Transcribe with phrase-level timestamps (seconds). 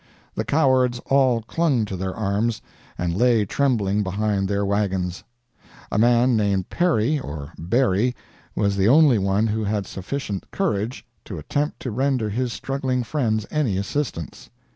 [0.33, 2.63] The cowards all clung to their arms,
[2.97, 5.23] and lay trembling behind their wagons.
[5.91, 8.15] A man named Perry, or Berry,
[8.55, 13.45] was the only one who had sufficient courage to attempt to render his struggling friends
[13.51, 14.49] any assistance.